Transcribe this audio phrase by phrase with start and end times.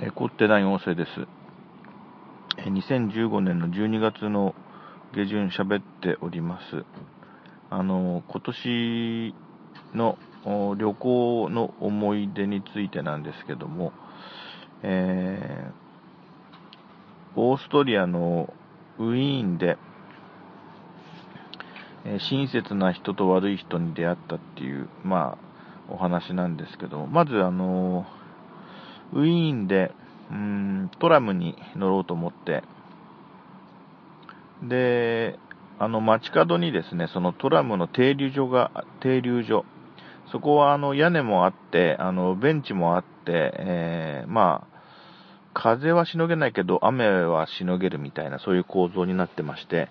[0.00, 1.10] え凝ってない音声です。
[2.58, 4.56] え2015年の12月の
[5.14, 6.84] 下旬喋っております。
[7.70, 9.34] あの、今年
[9.94, 10.18] の
[10.76, 13.92] 旅行の思い出についてなんですけども、
[14.82, 18.52] えー、オーストリアの
[18.98, 19.78] ウィーンで、
[22.04, 25.38] え親切な人と悪い人に出会ったっていう、ま
[25.88, 28.06] あ、お話なんですけども、まずあの、
[29.14, 29.92] ウィーンで、
[30.30, 32.62] うん、トラムに乗ろうと思って、
[34.62, 35.38] で、
[35.78, 39.64] あの街角にですね、そのトラムの停留所が、停留所、
[40.30, 44.74] そこはあの屋根もあって、あのベンチもあって、えー、まあ、
[45.54, 49.88] 風はしのげないけど、雨はしのげるみたいな、そういう構造になってまして、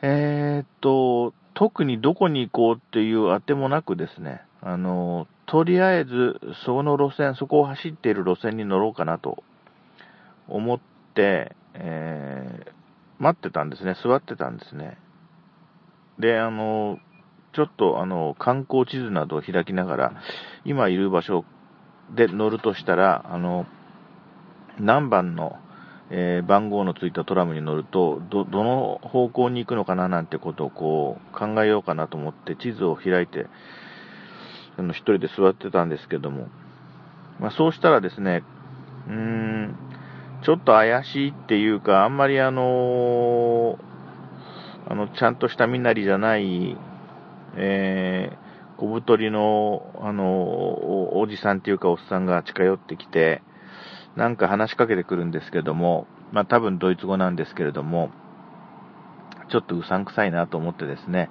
[0.00, 9.42] えー、っと、特にどこに行こうっていうあてもなくですね、あの、とりあえず、その路線、そこを走っている路線に乗ろうかなと
[10.46, 10.78] 思っ
[11.14, 12.72] て、えー、
[13.18, 14.98] 待ってたんですね、座ってたんですね。
[16.18, 16.98] で、あの、
[17.54, 20.12] ちょっとあの、観光地図などを開きながら、
[20.66, 21.46] 今いる場所
[22.14, 23.64] で乗るとしたら、あの、
[24.78, 25.56] 何番の、
[26.10, 33.46] えー、番号のついたトラムに乗ると、ど、どの方向に行くのかななんてことをこう考えようかなと思って地図を開いて、
[34.78, 36.48] あの、一人で座ってたんですけども、
[37.40, 38.42] まあそうしたらですね、
[39.08, 39.76] うーん、
[40.42, 43.78] ちょっと怪しいっていうか、あんまりあの
[44.88, 46.76] あの、ちゃんとした身なりじゃない、
[47.56, 53.42] えー、小太りの、あのお、おじさんっていうかおっさんが近寄ってきて、
[54.16, 58.10] なんか話しかけてくるんですけども、まあ多分ドイツ語なんですけれども、
[59.50, 61.28] ちょっとうさんくさいなと思ってですね、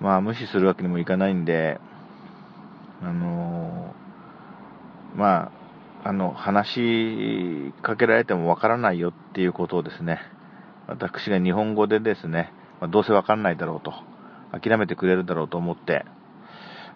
[0.00, 1.80] まあ無視するわけにもいかないんで、
[3.02, 3.94] あの、
[5.14, 5.50] ま
[6.04, 10.20] あ、あの、話しかけられてもわからないよっていうことをですね、
[10.86, 13.92] 私が日本語でですね、まあ、どうせわかんないだろうと、
[14.58, 16.04] 諦めてくれるだろうと思って、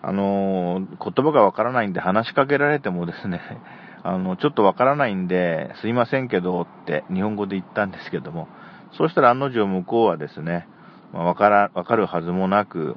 [0.03, 3.41] あの、言葉がわからないんで話しかけられてもですね、
[4.03, 8.49] あの、ちょっとわからないんで、すいませんけどって日本語で言ったんですけども、
[8.93, 10.66] そうしたら案の定向こうはですね、
[11.12, 12.97] まあ、から、わかるはずもなく、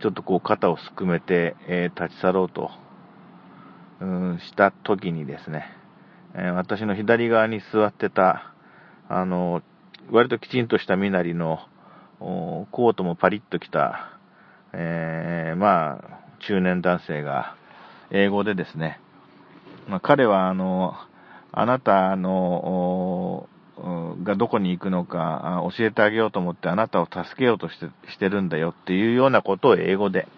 [0.00, 2.70] ちょっとこう肩をすくめて、えー、立ち去ろうと
[4.00, 5.66] うん、した時にですね、
[6.34, 8.54] えー、私の左側に座ってた、
[9.10, 9.62] あの、
[10.10, 11.60] 割ときちんとした身なりの、
[12.18, 14.18] コートもパリッと着た、
[14.72, 17.56] えー、まあ、中年男性が、
[18.10, 19.00] 英語でですね、
[19.86, 20.94] まあ、彼は、あの、
[21.52, 23.49] あなたの、
[24.22, 30.28] がどこに行くのか教えてあげようと思ってあなたを助けようとしてしてるんだよっていうようなことを英語で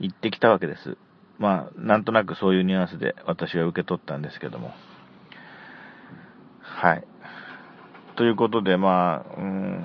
[0.00, 0.96] 言ってきたわけです。
[1.38, 4.72] まあ、なんとなくそういうニュアンスで私は受け取ったんですけども。
[6.60, 7.04] はい。
[8.16, 9.84] ということで、まあ、うん、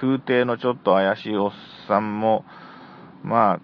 [0.00, 1.52] 風景のちょっと怪しいおっ
[1.88, 2.44] さんも、
[3.22, 3.60] まあ、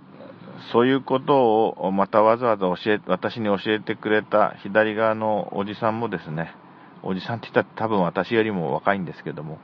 [0.72, 6.54] そういうことをまたわざわざ教え、私に教えてくれた左側のおじさんもですね、
[7.04, 9.58] おじさんって言ったら多分私よりも若いんですけども、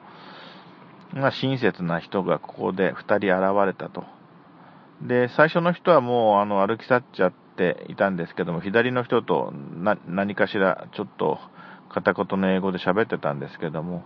[1.13, 4.05] まあ、親切な人がここで2人現れたと。
[5.03, 9.53] で、最初の人はもうあの歩き去っちゃっていたんですけども、左の人と
[10.07, 11.39] 何かしらちょっと
[11.89, 14.05] 片言の英語で喋ってたんですけども、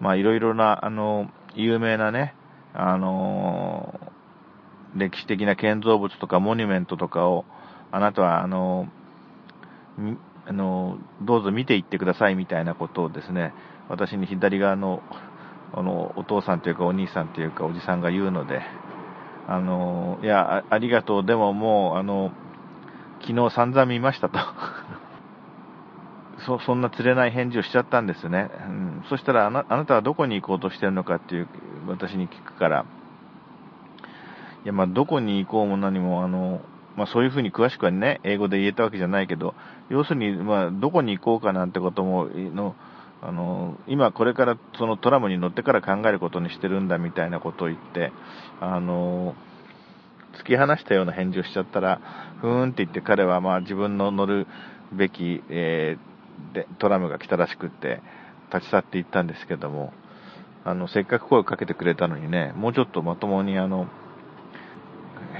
[0.00, 2.34] まあいろいろな、あの、有名なね、
[2.74, 4.00] あの、
[4.96, 7.44] 歴史的な建造物とかモニュメントとかを、
[7.90, 8.88] あなたはあの、
[10.46, 13.54] あの、どうぞ見ていってくださいみたいなことをですね、
[13.88, 15.02] 私に左側の、
[15.72, 18.62] あの、お父さんというかお兄さんというかおじさんが言うので、
[19.48, 22.32] あの、いや、ありがとう、でももう、あの、
[23.20, 24.38] 昨日散々見ましたと。
[26.46, 28.50] そ、そんな釣れない返事をしちゃったんですね。
[28.66, 31.48] うん、そしたらあな、あなたはどこに行こうとしてるのかっていう、
[31.86, 32.84] 私に聞くから、
[34.64, 36.60] いや、まあ、どこに行こうも何も、あの、
[36.96, 39.54] まあ、そういうふうに詳しくはね、英語で言えたわけじゃないけど、
[39.88, 42.74] 要するに、まあ、どこに行こうかなんてことも、の、
[43.22, 48.12] あの、今これからそのトラムに乗ってから考えることにしてるんだみたいなことを言って、
[48.60, 49.34] あの、
[50.38, 52.00] 突き放したような返事をしちゃったら、
[52.40, 54.46] ふーんって言って彼はまあ自分の乗る
[54.92, 58.00] べき、えー、でトラムが来たらしくって
[58.52, 59.92] 立ち去っていったんですけども、
[60.64, 63.88] あの、せっかく声をかけてくれたのにね、もうちょっとまともにあの、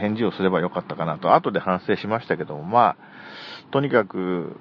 [0.02, 2.96] 返事をすればよかったかなと、後で反省しましたけども、まあ、
[3.70, 4.56] とにかく、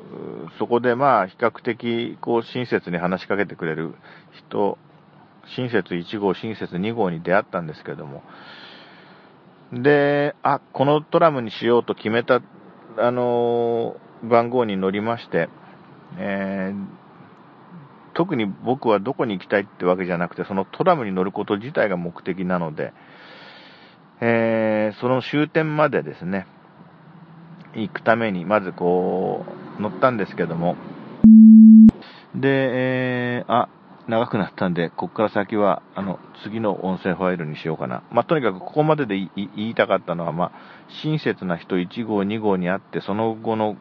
[0.60, 3.96] そこでまあ、比較的、こう、親切に話しかけてくれる
[4.48, 4.78] 人、
[5.56, 8.22] 親切1号、親切2号に出会ったんですけども、
[9.74, 12.42] で、あ、このトラムにしようと決めた、
[12.98, 15.50] あの番号に乗りまして、
[16.18, 16.86] えー、
[18.14, 22.94] 特に僕はどこに行きたいってわけじゃなくて、そのトラムに乗ること自体が目的なので、
[24.22, 26.46] えー、その終点までですね、
[27.74, 29.46] 行くために、まずこ
[29.80, 30.76] う、乗ったんですけども、
[32.36, 33.68] で、えー、あ、
[34.08, 38.04] 長くなったんで、ここから先は、あの、次の音声ファイルにしようかな。
[38.12, 40.52] まあ、とにかくここまでで言いたかったのは、まあ、
[41.04, 43.78] 親切な人1号、2号に会って、その後の、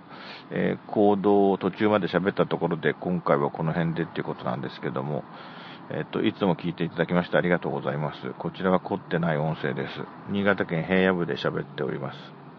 [0.50, 5.24] えー、行動を途中まで喋ったところで、今回はこの辺でっていうことなんですけども、
[5.92, 8.30] えっ、と、いつも聞いていただきましてありがとうございます。
[8.38, 10.04] こちらは凝ってない音声です。
[10.30, 12.49] 新潟県平野部で喋っております。